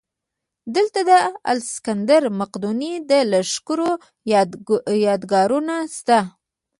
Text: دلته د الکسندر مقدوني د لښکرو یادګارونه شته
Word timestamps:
دلته 0.75 0.99
د 1.09 1.11
الکسندر 1.53 2.23
مقدوني 2.39 2.93
د 3.09 3.11
لښکرو 3.31 3.89
یادګارونه 5.07 5.75
شته 5.95 6.19